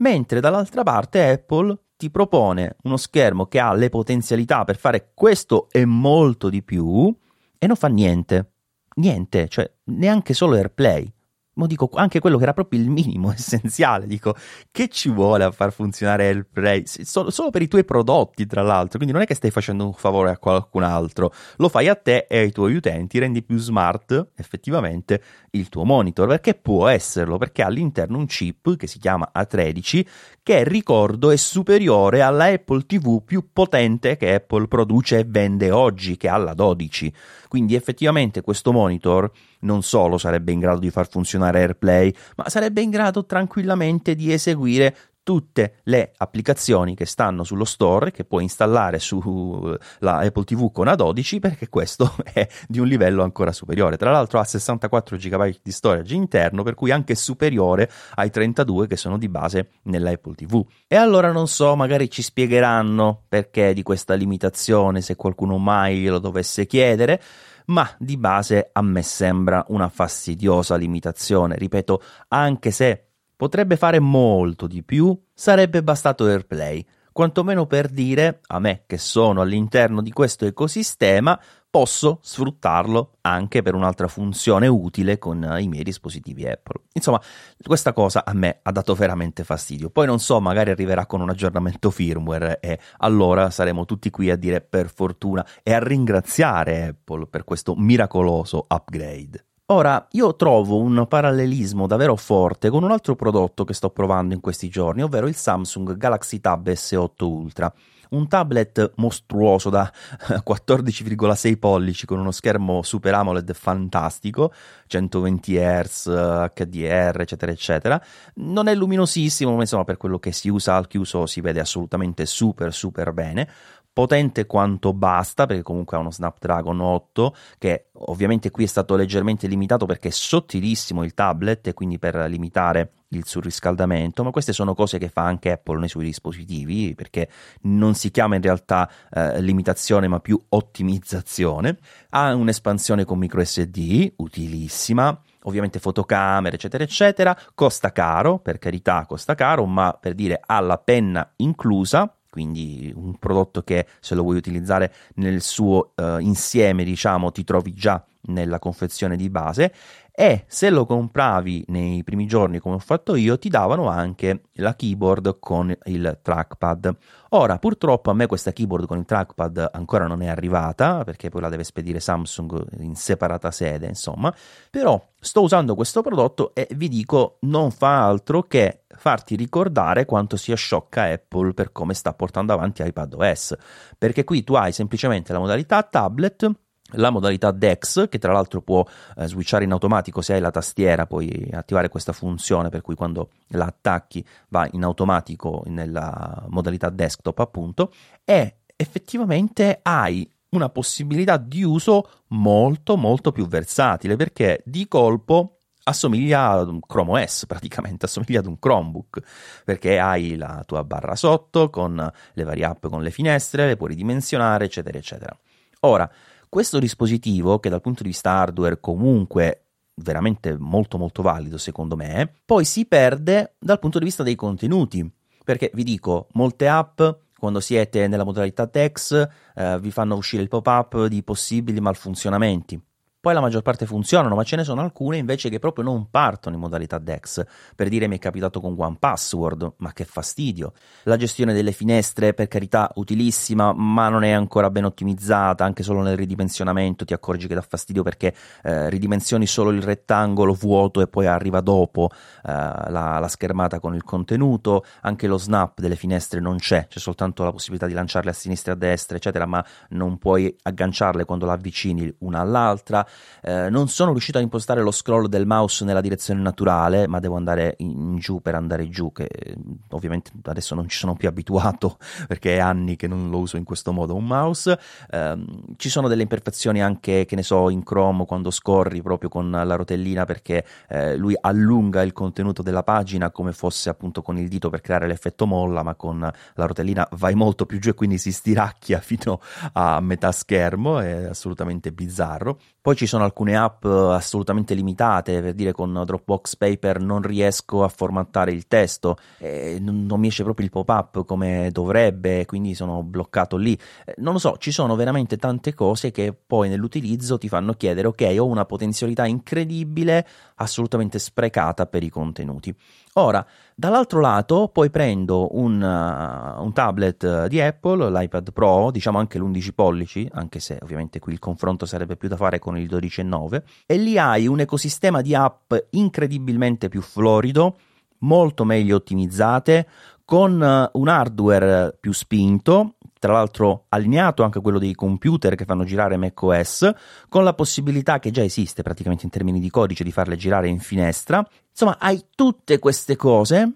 mentre 0.00 0.40
dall'altra 0.40 0.82
parte 0.82 1.30
Apple 1.30 1.76
ti 1.96 2.10
propone 2.10 2.76
uno 2.82 2.96
schermo 2.96 3.46
che 3.46 3.58
ha 3.60 3.72
le 3.74 3.88
potenzialità 3.88 4.64
per 4.64 4.76
fare 4.76 5.12
questo 5.14 5.68
e 5.70 5.84
molto 5.84 6.48
di 6.48 6.62
più 6.62 7.14
e 7.58 7.66
non 7.66 7.76
fa 7.76 7.88
niente. 7.88 8.52
Niente, 8.96 9.48
cioè 9.48 9.70
neanche 9.84 10.34
solo 10.34 10.56
AirPlay 10.56 11.12
ma 11.60 11.66
dico 11.66 11.88
anche 11.94 12.18
quello 12.20 12.36
che 12.36 12.42
era 12.44 12.52
proprio 12.54 12.80
il 12.80 12.88
minimo 12.88 13.30
essenziale, 13.32 14.06
dico 14.06 14.34
che 14.70 14.88
ci 14.88 15.10
vuole 15.10 15.44
a 15.44 15.50
far 15.50 15.72
funzionare 15.72 16.28
il 16.30 16.46
Play 16.46 16.84
solo, 16.86 17.30
solo, 17.30 17.50
per 17.50 17.62
i 17.62 17.68
tuoi 17.68 17.84
prodotti 17.84 18.46
tra 18.46 18.62
l'altro, 18.62 18.96
quindi 18.96 19.12
non 19.12 19.22
è 19.22 19.26
che 19.26 19.34
stai 19.34 19.50
facendo 19.50 19.84
un 19.84 19.92
favore 19.92 20.30
a 20.30 20.38
qualcun 20.38 20.82
altro, 20.82 21.32
lo 21.56 21.68
fai 21.68 21.88
a 21.88 21.94
te 21.94 22.26
e 22.28 22.38
ai 22.38 22.52
tuoi 22.52 22.74
utenti, 22.74 23.18
rendi 23.18 23.42
più 23.42 23.58
smart 23.58 24.28
effettivamente 24.36 25.22
il 25.50 25.68
tuo 25.68 25.84
monitor, 25.84 26.26
perché 26.26 26.54
può 26.54 26.88
esserlo, 26.88 27.36
perché 27.36 27.62
ha 27.62 27.66
all'interno 27.66 28.18
un 28.18 28.26
chip 28.26 28.76
che 28.76 28.86
si 28.86 28.98
chiama 28.98 29.30
A13 29.34 30.06
che 30.42 30.64
ricordo 30.64 31.30
è 31.30 31.36
superiore 31.36 32.22
alla 32.22 32.46
Apple 32.46 32.86
TV 32.86 33.22
più 33.22 33.52
potente 33.52 34.16
che 34.16 34.34
Apple 34.34 34.66
produce 34.66 35.18
e 35.18 35.24
vende 35.26 35.70
oggi, 35.70 36.16
che 36.16 36.28
ha 36.28 36.36
la 36.36 36.54
12. 36.54 37.12
Quindi 37.48 37.74
effettivamente 37.74 38.40
questo 38.40 38.72
monitor 38.72 39.30
non 39.60 39.82
solo 39.82 40.18
sarebbe 40.18 40.52
in 40.52 40.60
grado 40.60 40.80
di 40.80 40.90
far 40.90 41.08
funzionare 41.08 41.60
AirPlay, 41.60 42.14
ma 42.36 42.48
sarebbe 42.48 42.80
in 42.80 42.90
grado 42.90 43.24
tranquillamente 43.26 44.14
di 44.14 44.32
eseguire 44.32 44.94
tutte 45.22 45.80
le 45.84 46.12
applicazioni 46.16 46.94
che 46.94 47.04
stanno 47.04 47.44
sullo 47.44 47.64
store 47.64 48.10
che 48.10 48.24
puoi 48.24 48.42
installare 48.42 48.98
sulla 48.98 49.78
Apple 50.00 50.44
TV 50.44 50.72
con 50.72 50.86
A12 50.86 51.38
perché 51.38 51.68
questo 51.68 52.14
è 52.32 52.48
di 52.66 52.80
un 52.80 52.86
livello 52.86 53.22
ancora 53.22 53.52
superiore. 53.52 53.96
Tra 53.96 54.10
l'altro 54.10 54.40
ha 54.40 54.44
64 54.44 55.16
GB 55.16 55.58
di 55.62 55.70
storage 55.70 56.14
interno 56.14 56.62
per 56.62 56.74
cui 56.74 56.90
anche 56.90 57.14
superiore 57.14 57.90
ai 58.14 58.30
32 58.30 58.86
che 58.86 58.96
sono 58.96 59.18
di 59.18 59.28
base 59.28 59.70
nella 59.82 60.10
Apple 60.10 60.34
TV. 60.34 60.64
E 60.88 60.96
allora 60.96 61.30
non 61.30 61.46
so, 61.46 61.76
magari 61.76 62.10
ci 62.10 62.22
spiegheranno 62.22 63.22
perché 63.28 63.74
di 63.74 63.82
questa 63.82 64.14
limitazione 64.14 65.00
se 65.00 65.16
qualcuno 65.16 65.58
mai 65.58 66.06
lo 66.06 66.18
dovesse 66.18 66.66
chiedere 66.66 67.20
ma 67.66 67.88
di 67.98 68.16
base 68.16 68.70
a 68.72 68.82
me 68.82 69.02
sembra 69.02 69.64
una 69.68 69.88
fastidiosa 69.88 70.76
limitazione, 70.76 71.56
ripeto, 71.56 72.02
anche 72.28 72.70
se 72.70 73.04
potrebbe 73.36 73.76
fare 73.76 74.00
molto 74.00 74.66
di 74.66 74.82
più, 74.82 75.18
sarebbe 75.32 75.82
bastato 75.82 76.26
AirPlay, 76.26 76.84
quantomeno 77.12 77.66
per 77.66 77.88
dire 77.88 78.40
a 78.46 78.58
me 78.58 78.84
che 78.86 78.98
sono 78.98 79.40
all'interno 79.40 80.02
di 80.02 80.10
questo 80.12 80.46
ecosistema 80.46 81.38
posso 81.70 82.18
sfruttarlo 82.20 83.12
anche 83.20 83.62
per 83.62 83.74
un'altra 83.74 84.08
funzione 84.08 84.66
utile 84.66 85.18
con 85.18 85.56
i 85.58 85.68
miei 85.68 85.84
dispositivi 85.84 86.46
Apple. 86.46 86.82
Insomma, 86.92 87.20
questa 87.62 87.92
cosa 87.92 88.24
a 88.24 88.32
me 88.34 88.58
ha 88.62 88.72
dato 88.72 88.94
veramente 88.94 89.44
fastidio. 89.44 89.88
Poi 89.88 90.06
non 90.06 90.18
so, 90.18 90.40
magari 90.40 90.70
arriverà 90.70 91.06
con 91.06 91.20
un 91.20 91.30
aggiornamento 91.30 91.90
firmware 91.90 92.58
e 92.60 92.78
allora 92.98 93.50
saremo 93.50 93.84
tutti 93.84 94.10
qui 94.10 94.30
a 94.30 94.36
dire 94.36 94.60
per 94.60 94.90
fortuna 94.92 95.46
e 95.62 95.72
a 95.72 95.78
ringraziare 95.78 96.88
Apple 96.88 97.26
per 97.28 97.44
questo 97.44 97.74
miracoloso 97.76 98.66
upgrade. 98.68 99.44
Ora, 99.66 100.04
io 100.10 100.34
trovo 100.34 100.78
un 100.78 101.06
parallelismo 101.06 101.86
davvero 101.86 102.16
forte 102.16 102.70
con 102.70 102.82
un 102.82 102.90
altro 102.90 103.14
prodotto 103.14 103.62
che 103.62 103.72
sto 103.72 103.90
provando 103.90 104.34
in 104.34 104.40
questi 104.40 104.68
giorni, 104.68 105.02
ovvero 105.02 105.28
il 105.28 105.36
Samsung 105.36 105.96
Galaxy 105.96 106.40
Tab 106.40 106.68
S8 106.68 107.22
Ultra. 107.22 107.72
Un 108.10 108.28
tablet 108.28 108.92
mostruoso 108.96 109.70
da 109.70 109.90
14,6 110.46 111.58
pollici 111.58 112.06
con 112.06 112.18
uno 112.18 112.30
schermo 112.30 112.82
Super 112.82 113.14
AMOLED 113.14 113.52
fantastico, 113.54 114.52
120 114.86 115.56
Hz, 115.56 116.06
HDR, 116.54 117.20
eccetera, 117.20 117.52
eccetera. 117.52 118.02
Non 118.34 118.68
è 118.68 118.74
luminosissimo, 118.74 119.54
ma 119.54 119.60
insomma 119.60 119.84
per 119.84 119.96
quello 119.96 120.18
che 120.18 120.32
si 120.32 120.48
usa 120.48 120.76
al 120.76 120.86
chiuso 120.86 121.26
si 121.26 121.40
vede 121.40 121.60
assolutamente 121.60 122.26
super 122.26 122.72
super 122.72 123.12
bene 123.12 123.48
potente 123.92 124.46
quanto 124.46 124.92
basta, 124.92 125.46
perché 125.46 125.62
comunque 125.62 125.96
ha 125.96 126.00
uno 126.00 126.10
Snapdragon 126.10 126.80
8, 126.80 127.34
che 127.58 127.86
ovviamente 127.92 128.50
qui 128.50 128.64
è 128.64 128.68
stato 128.68 128.96
leggermente 128.96 129.46
limitato 129.46 129.86
perché 129.86 130.08
è 130.08 130.12
sottilissimo 130.12 131.02
il 131.04 131.14
tablet 131.14 131.66
e 131.66 131.74
quindi 131.74 131.98
per 131.98 132.14
limitare 132.28 132.92
il 133.12 133.26
surriscaldamento, 133.26 134.22
ma 134.22 134.30
queste 134.30 134.52
sono 134.52 134.74
cose 134.74 134.98
che 134.98 135.08
fa 135.08 135.22
anche 135.22 135.50
Apple 135.50 135.80
nei 135.80 135.88
suoi 135.88 136.04
dispositivi, 136.04 136.94
perché 136.94 137.28
non 137.62 137.94
si 137.94 138.10
chiama 138.10 138.36
in 138.36 138.42
realtà 138.42 138.88
eh, 139.10 139.40
limitazione, 139.42 140.06
ma 140.06 140.20
più 140.20 140.40
ottimizzazione. 140.50 141.78
Ha 142.10 142.32
un'espansione 142.34 143.04
con 143.04 143.18
micro 143.18 143.44
SD, 143.44 144.12
utilissima, 144.16 145.20
ovviamente 145.42 145.80
fotocamere, 145.80 146.54
eccetera, 146.54 146.84
eccetera. 146.84 147.36
Costa 147.54 147.90
caro, 147.90 148.38
per 148.38 148.58
carità, 148.58 149.04
costa 149.06 149.34
caro, 149.34 149.66
ma 149.66 149.96
per 150.00 150.14
dire 150.14 150.40
ha 150.44 150.60
la 150.60 150.78
penna 150.78 151.32
inclusa 151.36 152.14
quindi 152.30 152.92
un 152.94 153.18
prodotto 153.18 153.62
che 153.62 153.86
se 154.00 154.14
lo 154.14 154.22
vuoi 154.22 154.36
utilizzare 154.36 154.92
nel 155.16 155.42
suo 155.42 155.92
uh, 155.96 156.18
insieme, 156.18 156.84
diciamo, 156.84 157.32
ti 157.32 157.44
trovi 157.44 157.74
già 157.74 158.02
nella 158.22 158.58
confezione 158.58 159.16
di 159.16 159.28
base 159.28 159.72
e 160.20 160.44
se 160.48 160.68
lo 160.68 160.84
compravi 160.84 161.64
nei 161.68 162.04
primi 162.04 162.26
giorni 162.26 162.58
come 162.58 162.74
ho 162.74 162.78
fatto 162.78 163.14
io 163.14 163.38
ti 163.38 163.48
davano 163.48 163.88
anche 163.88 164.42
la 164.56 164.76
keyboard 164.76 165.38
con 165.40 165.74
il 165.84 166.18
trackpad. 166.20 166.94
Ora 167.30 167.58
purtroppo 167.58 168.10
a 168.10 168.12
me 168.12 168.26
questa 168.26 168.52
keyboard 168.52 168.84
con 168.84 168.98
il 168.98 169.06
trackpad 169.06 169.70
ancora 169.72 170.06
non 170.06 170.20
è 170.20 170.28
arrivata 170.28 171.04
perché 171.04 171.30
poi 171.30 171.40
la 171.40 171.48
deve 171.48 171.64
spedire 171.64 172.00
Samsung 172.00 172.66
in 172.80 172.96
separata 172.96 173.50
sede 173.50 173.86
insomma. 173.86 174.30
Però 174.68 175.02
sto 175.18 175.40
usando 175.40 175.74
questo 175.74 176.02
prodotto 176.02 176.52
e 176.54 176.68
vi 176.72 176.88
dico 176.88 177.38
non 177.40 177.70
fa 177.70 178.04
altro 178.04 178.42
che 178.42 178.82
farti 178.88 179.36
ricordare 179.36 180.04
quanto 180.04 180.36
sia 180.36 180.54
sciocca 180.54 181.04
Apple 181.04 181.54
per 181.54 181.72
come 181.72 181.94
sta 181.94 182.12
portando 182.12 182.52
avanti 182.52 182.82
iPadOS. 182.82 183.56
Perché 183.96 184.24
qui 184.24 184.44
tu 184.44 184.52
hai 184.52 184.72
semplicemente 184.72 185.32
la 185.32 185.38
modalità 185.38 185.82
tablet 185.82 186.50
la 186.92 187.10
modalità 187.10 187.50
DeX, 187.50 188.08
che 188.08 188.18
tra 188.18 188.32
l'altro 188.32 188.60
può 188.62 188.84
eh, 189.16 189.26
switchare 189.26 189.64
in 189.64 189.72
automatico 189.72 190.20
se 190.20 190.34
hai 190.34 190.40
la 190.40 190.50
tastiera, 190.50 191.06
puoi 191.06 191.48
attivare 191.52 191.88
questa 191.88 192.12
funzione 192.12 192.68
per 192.68 192.82
cui 192.82 192.94
quando 192.94 193.30
la 193.48 193.66
attacchi 193.66 194.24
va 194.48 194.68
in 194.72 194.84
automatico 194.84 195.62
nella 195.66 196.44
modalità 196.48 196.90
desktop 196.90 197.38
appunto 197.38 197.92
e 198.24 198.56
effettivamente 198.76 199.80
hai 199.82 200.28
una 200.50 200.68
possibilità 200.68 201.36
di 201.36 201.62
uso 201.62 202.08
molto 202.28 202.96
molto 202.96 203.30
più 203.32 203.46
versatile 203.46 204.16
perché 204.16 204.62
di 204.64 204.88
colpo 204.88 205.60
assomiglia 205.84 206.50
ad 206.50 206.68
un 206.68 206.80
Chrome 206.80 207.22
OS 207.22 207.46
praticamente, 207.48 208.06
assomiglia 208.06 208.40
ad 208.40 208.46
un 208.46 208.58
Chromebook 208.58 209.20
perché 209.64 209.98
hai 209.98 210.36
la 210.36 210.62
tua 210.66 210.84
barra 210.84 211.14
sotto 211.16 211.70
con 211.70 212.10
le 212.32 212.44
varie 212.44 212.64
app 212.64 212.86
con 212.86 213.02
le 213.02 213.10
finestre, 213.10 213.66
le 213.66 213.76
puoi 213.76 213.90
ridimensionare 213.90 214.64
eccetera 214.64 214.98
eccetera. 214.98 215.36
Ora, 215.80 216.10
questo 216.50 216.78
dispositivo, 216.78 217.60
che 217.60 217.70
dal 217.70 217.80
punto 217.80 218.02
di 218.02 218.08
vista 218.10 218.32
hardware 218.32 218.80
comunque 218.80 219.68
veramente 219.94 220.56
molto 220.58 220.98
molto 220.98 221.22
valido 221.22 221.56
secondo 221.56 221.96
me, 221.96 222.30
poi 222.44 222.64
si 222.64 222.86
perde 222.86 223.54
dal 223.58 223.78
punto 223.78 223.98
di 223.98 224.04
vista 224.04 224.22
dei 224.22 224.34
contenuti, 224.34 225.08
perché 225.44 225.70
vi 225.72 225.84
dico, 225.84 226.26
molte 226.32 226.68
app 226.68 227.00
quando 227.38 227.60
siete 227.60 228.06
nella 228.06 228.24
modalità 228.24 228.66
text 228.66 229.28
eh, 229.54 229.78
vi 229.80 229.90
fanno 229.90 230.16
uscire 230.16 230.42
il 230.42 230.48
pop-up 230.48 231.06
di 231.06 231.22
possibili 231.22 231.80
malfunzionamenti. 231.80 232.78
Poi 233.20 233.34
la 233.34 233.40
maggior 233.40 233.60
parte 233.60 233.84
funzionano, 233.84 234.34
ma 234.34 234.44
ce 234.44 234.56
ne 234.56 234.64
sono 234.64 234.80
alcune 234.80 235.18
invece 235.18 235.50
che 235.50 235.58
proprio 235.58 235.84
non 235.84 236.08
partono 236.08 236.54
in 236.54 236.60
modalità 236.62 236.96
DEX. 236.96 237.44
Per 237.76 237.88
dire 237.90 238.08
mi 238.08 238.16
è 238.16 238.18
capitato 238.18 238.62
con 238.62 238.74
One 238.78 238.96
Password, 238.98 239.74
ma 239.76 239.92
che 239.92 240.06
fastidio. 240.06 240.72
La 241.02 241.18
gestione 241.18 241.52
delle 241.52 241.72
finestre, 241.72 242.32
per 242.32 242.48
carità, 242.48 242.90
utilissima, 242.94 243.74
ma 243.74 244.08
non 244.08 244.24
è 244.24 244.30
ancora 244.30 244.70
ben 244.70 244.86
ottimizzata, 244.86 245.66
anche 245.66 245.82
solo 245.82 246.00
nel 246.00 246.16
ridimensionamento 246.16 247.04
ti 247.04 247.12
accorgi 247.12 247.46
che 247.46 247.54
dà 247.54 247.60
fastidio 247.60 248.02
perché 248.02 248.34
eh, 248.62 248.88
ridimensioni 248.88 249.46
solo 249.46 249.70
il 249.70 249.82
rettangolo 249.82 250.54
vuoto 250.54 251.02
e 251.02 251.06
poi 251.06 251.26
arriva 251.26 251.60
dopo 251.60 252.08
eh, 252.10 252.50
la, 252.50 253.18
la 253.18 253.28
schermata 253.28 253.80
con 253.80 253.94
il 253.94 254.02
contenuto, 254.02 254.82
anche 255.02 255.26
lo 255.26 255.36
snap 255.36 255.80
delle 255.80 255.96
finestre 255.96 256.40
non 256.40 256.56
c'è, 256.56 256.86
c'è 256.86 256.98
soltanto 256.98 257.44
la 257.44 257.52
possibilità 257.52 257.86
di 257.86 257.92
lanciarle 257.92 258.30
a 258.30 258.34
sinistra 258.34 258.72
e 258.72 258.74
a 258.76 258.78
destra, 258.78 259.18
eccetera, 259.18 259.44
ma 259.44 259.62
non 259.90 260.16
puoi 260.16 260.56
agganciarle 260.62 261.26
quando 261.26 261.44
la 261.44 261.52
avvicini 261.52 262.10
una 262.20 262.40
all'altra 262.40 263.06
eh, 263.42 263.70
non 263.70 263.88
sono 263.88 264.10
riuscito 264.10 264.38
a 264.38 264.40
impostare 264.40 264.82
lo 264.82 264.90
scroll 264.90 265.26
del 265.26 265.46
mouse 265.46 265.84
nella 265.84 266.00
direzione 266.00 266.40
naturale, 266.40 267.06
ma 267.06 267.20
devo 267.20 267.36
andare 267.36 267.74
in 267.78 268.18
giù 268.18 268.40
per 268.40 268.54
andare 268.54 268.88
giù, 268.88 269.12
che 269.12 269.24
eh, 269.24 269.56
ovviamente 269.90 270.30
adesso 270.44 270.74
non 270.74 270.88
ci 270.88 270.98
sono 270.98 271.14
più 271.14 271.28
abituato 271.28 271.98
perché 272.26 272.56
è 272.56 272.58
anni 272.58 272.96
che 272.96 273.06
non 273.06 273.30
lo 273.30 273.38
uso 273.38 273.56
in 273.56 273.64
questo 273.64 273.92
modo 273.92 274.14
un 274.14 274.26
mouse. 274.26 274.78
Eh, 275.08 275.44
ci 275.76 275.88
sono 275.88 276.08
delle 276.08 276.22
imperfezioni 276.22 276.82
anche, 276.82 277.24
che 277.24 277.36
ne 277.36 277.42
so, 277.42 277.70
in 277.70 277.82
Chrome 277.82 278.26
quando 278.26 278.50
scorri 278.50 279.02
proprio 279.02 279.28
con 279.28 279.50
la 279.50 279.74
rotellina 279.74 280.24
perché 280.24 280.64
eh, 280.88 281.16
lui 281.16 281.36
allunga 281.40 282.02
il 282.02 282.12
contenuto 282.12 282.62
della 282.62 282.82
pagina 282.82 283.30
come 283.30 283.52
fosse 283.52 283.88
appunto 283.88 284.22
con 284.22 284.36
il 284.36 284.48
dito 284.48 284.68
per 284.70 284.80
creare 284.80 285.06
l'effetto 285.06 285.46
molla, 285.46 285.82
ma 285.82 285.94
con 285.94 286.18
la 286.20 286.66
rotellina 286.66 287.06
vai 287.12 287.34
molto 287.34 287.66
più 287.66 287.78
giù 287.78 287.90
e 287.90 287.94
quindi 287.94 288.18
si 288.18 288.32
stiracchia 288.32 289.00
fino 289.00 289.40
a 289.72 290.00
metà 290.00 290.32
schermo, 290.32 291.00
è 291.00 291.24
assolutamente 291.24 291.92
bizzarro. 291.92 292.58
Poi 292.80 292.96
ci 293.00 293.06
sono 293.06 293.24
alcune 293.24 293.56
app 293.56 293.82
assolutamente 293.86 294.74
limitate, 294.74 295.40
per 295.40 295.54
dire 295.54 295.72
con 295.72 296.02
Dropbox 296.04 296.56
Paper 296.56 297.00
non 297.00 297.22
riesco 297.22 297.82
a 297.82 297.88
formattare 297.88 298.52
il 298.52 298.66
testo, 298.66 299.16
eh, 299.38 299.78
non, 299.80 300.04
non, 300.04 300.20
mi 300.20 300.26
esce 300.26 300.42
proprio 300.42 300.66
il 300.66 300.70
pop-up 300.70 301.24
come 301.24 301.70
dovrebbe, 301.72 302.44
quindi 302.44 302.74
sono 302.74 303.02
bloccato 303.02 303.56
lì. 303.56 303.72
Eh, 304.04 304.16
non 304.18 304.34
lo 304.34 304.38
so, 304.38 304.58
ci 304.58 304.70
sono 304.70 304.96
veramente 304.96 305.38
tante 305.38 305.72
cose 305.72 306.10
che 306.10 306.34
poi 306.46 306.68
nell'utilizzo 306.68 307.38
ti 307.38 307.48
fanno 307.48 307.72
chiedere, 307.72 308.08
ok, 308.08 308.34
ho 308.38 308.44
una 308.44 308.66
potenzialità 308.66 309.24
incredibile, 309.24 310.26
assolutamente 310.56 311.18
sprecata 311.18 311.86
per 311.86 312.02
i 312.02 312.10
contenuti. 312.10 312.76
Ora, 313.20 313.46
dall'altro 313.74 314.20
lato, 314.20 314.68
poi 314.68 314.90
prendo 314.90 315.56
un, 315.56 315.74
uh, 315.80 316.62
un, 316.62 316.72
tablet 316.72 317.46
di 317.46 317.60
Apple, 317.60 318.10
l'iPad 318.10 318.52
Pro, 318.52 318.90
diciamo 318.90 319.18
anche 319.18 319.38
l'11 319.38 319.72
pollici, 319.74 320.28
anche 320.32 320.58
se 320.58 320.78
ovviamente 320.82 321.18
qui 321.18 321.32
il 321.32 321.38
confronto 321.38 321.84
sarebbe 321.86 322.16
più 322.16 322.28
da 322.28 322.36
fare 322.36 322.58
con 322.58 322.78
il 322.78 322.88
12,9, 322.88 323.62
e 323.86 323.96
lì 323.98 324.18
hai 324.18 324.46
un 324.46 324.60
ecosistema 324.60 325.20
di 325.20 325.34
app 325.34 325.74
incredibilmente 325.90 326.88
più 326.88 327.02
florido, 327.02 327.76
molto 328.20 328.64
meglio 328.64 328.96
ottimizzate, 328.96 329.86
con 330.24 330.60
uh, 330.60 330.98
un 330.98 331.08
hardware 331.08 331.96
più 332.00 332.12
spinto, 332.12 332.94
tra 333.20 333.34
l'altro 333.34 333.84
allineato 333.90 334.42
anche 334.42 334.58
a 334.58 334.60
quello 334.62 334.78
dei 334.78 334.94
computer 334.94 335.54
che 335.54 335.66
fanno 335.66 335.84
girare 335.84 336.16
macOS, 336.16 336.90
con 337.28 337.44
la 337.44 337.52
possibilità 337.52 338.18
che 338.18 338.30
già 338.30 338.42
esiste 338.42 338.82
praticamente 338.82 339.26
in 339.26 339.30
termini 339.30 339.60
di 339.60 339.68
codice 339.68 340.02
di 340.02 340.10
farle 340.10 340.36
girare 340.36 340.68
in 340.68 340.78
finestra. 340.78 341.46
Insomma, 341.82 341.98
hai 341.98 342.26
tutte 342.34 342.78
queste 342.78 343.16
cose 343.16 343.72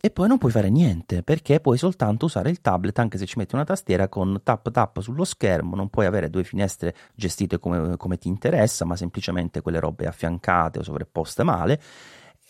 e 0.00 0.10
poi 0.10 0.26
non 0.26 0.38
puoi 0.38 0.50
fare 0.50 0.70
niente 0.70 1.22
perché 1.22 1.60
puoi 1.60 1.78
soltanto 1.78 2.24
usare 2.24 2.50
il 2.50 2.60
tablet 2.60 2.98
anche 2.98 3.16
se 3.16 3.26
ci 3.26 3.38
metti 3.38 3.54
una 3.54 3.62
tastiera 3.62 4.08
con 4.08 4.40
tap 4.42 4.72
tap 4.72 5.00
sullo 5.00 5.22
schermo, 5.22 5.76
non 5.76 5.88
puoi 5.88 6.06
avere 6.06 6.30
due 6.30 6.42
finestre 6.42 6.96
gestite 7.14 7.60
come, 7.60 7.96
come 7.96 8.18
ti 8.18 8.26
interessa, 8.26 8.84
ma 8.84 8.96
semplicemente 8.96 9.60
quelle 9.60 9.78
robe 9.78 10.08
affiancate 10.08 10.80
o 10.80 10.82
sovrapposte 10.82 11.44
male. 11.44 11.80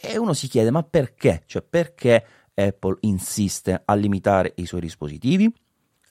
E 0.01 0.17
uno 0.17 0.33
si 0.33 0.49
chiede: 0.49 0.71
ma 0.71 0.83
perché? 0.83 1.43
Cioè, 1.45 1.61
perché 1.61 2.25
Apple 2.55 2.97
insiste 3.01 3.83
a 3.85 3.95
limitare 3.95 4.55
i 4.57 4.65
suoi 4.65 4.81
dispositivi? 4.81 5.53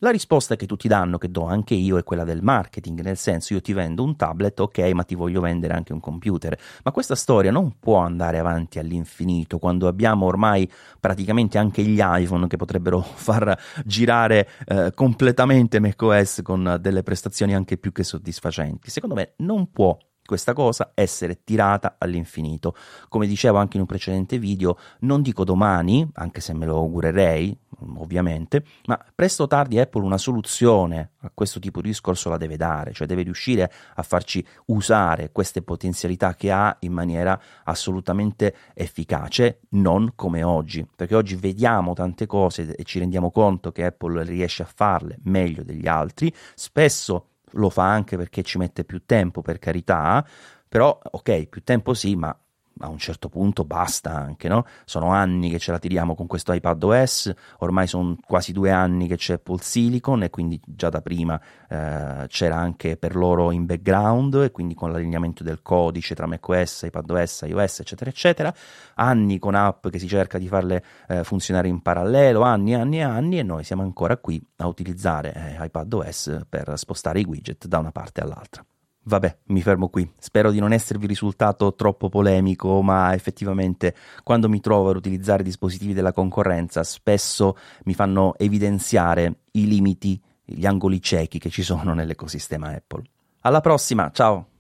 La 0.04 0.12
risposta 0.12 0.58
che 0.58 0.66
tutti 0.66 0.90
danno, 0.90 1.18
che 1.18 1.32
do 1.32 1.46
anche 1.46 1.76
io, 1.76 1.98
è 1.98 2.04
quella 2.04 2.26
del 2.26 2.42
marketing, 2.42 3.00
nel 3.00 3.16
senso 3.16 3.54
io 3.54 3.62
ti 3.62 3.72
vendo 3.72 4.04
un 4.04 4.18
tablet, 4.18 4.60
ok, 4.60 4.80
ma 4.92 5.04
ti 5.04 5.16
voglio 5.16 5.40
vendere 5.40 5.76
anche 5.76 5.94
un 5.94 6.02
computer. 6.02 6.60
Ma 6.84 6.92
questa 6.92 7.16
storia 7.16 7.52
non 7.52 7.80
può 7.80 8.00
andare 8.00 8.38
avanti 8.38 8.80
all'infinito 8.80 9.60
quando 9.60 9.88
abbiamo 9.88 10.26
ormai 10.26 10.70
praticamente 11.00 11.58
anche 11.58 11.84
gli 11.84 12.02
iPhone 12.02 12.48
che 12.48 12.58
potrebbero 12.58 13.00
far 13.16 13.58
girare 13.86 14.50
eh, 14.66 14.92
completamente 14.94 15.80
macOS 15.80 16.42
con 16.44 16.80
delle 16.82 17.02
prestazioni 17.02 17.56
anche 17.56 17.78
più 17.78 17.94
che 17.94 18.04
soddisfacenti. 18.04 18.90
Secondo 18.90 19.16
me 19.16 19.36
non 19.38 19.72
può 19.72 19.98
questa 20.26 20.52
cosa 20.52 20.92
essere 20.96 21.44
tirata 21.46 21.96
all'infinito. 21.98 22.76
Come 23.08 23.26
dicevo 23.26 23.58
anche 23.58 23.78
in 23.78 23.82
un 23.82 23.88
precedente 23.88 24.38
video, 24.38 24.78
non 25.02 25.22
dico 25.22 25.46
domani, 25.46 26.06
anche 26.16 26.42
se 26.42 26.54
me 26.54 26.66
lo 26.66 26.76
augurerei, 26.76 27.58
ovviamente, 27.98 28.64
ma 28.86 29.04
presto 29.14 29.44
o 29.44 29.48
tardi 29.48 29.80
Apple 29.80 30.04
una 30.04 30.18
soluzione 30.18 31.12
a 31.22 31.32
questo 31.34 31.60
tipo 31.60 31.82
di 31.82 31.90
discorso 31.90 32.30
la 32.30 32.38
deve 32.38 32.58
dare, 32.58 32.94
cioè 32.94 33.08
deve 33.08 33.24
riuscire 33.24 33.72
a 33.96 34.04
farci 34.04 34.46
usare 34.66 35.32
queste 35.32 35.62
potenzialità 35.62 36.36
che 36.36 36.52
ha 36.52 36.76
in 36.82 36.92
maniera 36.92 37.40
assolutamente 37.64 38.56
efficace, 38.74 39.62
non 39.70 40.14
come 40.16 40.44
oggi, 40.44 40.88
perché 40.96 41.16
oggi 41.16 41.36
vediamo 41.36 41.94
tante 41.94 42.26
cose 42.26 42.76
e 42.76 42.84
ci 42.84 43.00
rendiamo 43.00 43.32
conto 43.32 43.72
che 43.72 43.86
Apple 43.86 44.24
riesce 44.24 44.64
a 44.64 44.70
farle 44.74 45.18
meglio 45.24 45.64
degli 45.64 45.88
altri, 45.88 46.34
spesso 46.56 47.28
lo 47.52 47.70
fa 47.70 47.90
anche 47.90 48.18
perché 48.18 48.44
ci 48.44 48.58
mette 48.58 48.84
più 48.84 49.04
tempo, 49.06 49.42
per 49.42 49.60
carità, 49.60 50.26
però 50.68 51.00
ok, 51.04 51.48
più 51.48 51.64
tempo 51.64 51.94
sì, 51.94 52.16
ma 52.16 52.36
a 52.80 52.90
un 52.90 52.98
certo 52.98 53.30
punto 53.30 53.64
basta 53.64 54.12
anche, 54.12 54.48
no? 54.48 54.66
Sono 54.86 55.12
anni 55.12 55.50
che 55.50 55.60
ce 55.60 55.72
la 55.72 55.80
tiriamo 55.80 56.16
con 56.16 56.28
questo 56.28 56.54
iPad 56.54 56.84
OS, 56.84 57.34
ormai 57.60 57.88
sono 57.88 58.18
quasi 58.26 58.52
due 58.52 58.72
anni 58.72 59.08
che 59.08 59.16
c'è 59.16 59.34
Apple 59.34 59.60
Silicon 59.62 60.24
e 60.24 60.30
quindi 60.30 60.60
già 60.66 60.90
da 60.90 61.02
prima 61.02 61.40
eh, 61.70 62.26
c'era 62.28 62.56
anche 62.56 62.98
per 62.98 63.16
loro 63.16 63.52
in 63.52 63.66
background 63.66 64.36
e 64.36 64.52
quindi 64.52 64.74
con 64.74 64.92
l'allineamento 64.92 65.44
del 65.44 65.62
codice 65.62 66.16
tra 66.16 66.26
macOS, 66.26 66.84
iPadOS, 66.84 67.44
iOS, 67.48 67.80
eccetera, 67.82 68.10
eccetera. 68.10 68.54
Anni 68.96 69.40
con 69.40 69.56
app 69.56 69.88
che 69.88 70.00
si 70.00 70.08
cerca 70.08 70.38
di 70.38 70.48
farle 70.48 70.84
eh, 71.08 71.24
funzionare 71.24 71.68
in 71.68 71.82
parallelo, 71.82 72.42
anni, 72.42 72.74
anni 72.74 72.98
e 72.98 73.04
anni 73.04 73.40
e 73.40 73.44
noi 73.44 73.64
siamo 73.64 73.84
ancora 73.84 74.18
qui 74.18 74.44
a 74.58 74.68
utilizzare 74.68 75.34
eh, 75.34 75.66
iPadOS 75.66 76.42
per 76.50 76.74
spostare 76.76 77.20
i 77.20 77.26
widget 77.26 77.68
da 77.68 77.78
una 77.80 77.92
parte 77.92 78.22
all'altra. 78.22 78.66
Vabbè, 79.06 79.38
mi 79.48 79.62
fermo 79.62 79.90
qui. 79.90 80.10
Spero 80.18 80.50
di 80.52 80.60
non 80.60 80.72
esservi 80.72 81.08
risultato 81.08 81.74
troppo 81.76 82.08
polemico, 82.08 82.82
ma 82.82 83.14
effettivamente 83.14 83.94
quando 84.24 84.48
mi 84.48 84.62
trovo 84.62 84.92
ad 84.92 84.96
utilizzare 84.96 85.44
dispositivi 85.44 85.94
della 85.94 86.14
concorrenza 86.14 86.84
spesso 86.84 87.58
mi 87.84 87.94
fanno 87.94 88.36
evidenziare 88.38 89.40
i 89.52 89.68
limiti, 89.68 90.22
gli 90.46 90.66
angoli 90.66 91.02
ciechi 91.02 91.38
che 91.38 91.50
ci 91.50 91.64
sono 91.64 91.94
nell'ecosistema 91.94 92.70
Apple. 92.70 93.04
Alla 93.42 93.62
prossima, 93.62 94.10
ciao! 94.14 94.53